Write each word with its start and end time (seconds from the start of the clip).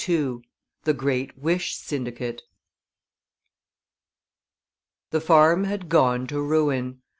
II 0.09 0.39
THE 0.83 0.95
GREAT 0.95 1.37
WISH 1.37 1.75
SYNDICATE 1.75 2.41
The 5.11 5.21
farm 5.21 5.65
had 5.65 5.89
gone 5.89 6.25
to 6.25 6.41
ruin. 6.41 7.03